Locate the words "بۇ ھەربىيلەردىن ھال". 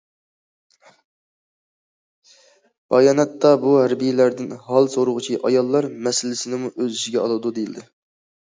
3.65-4.91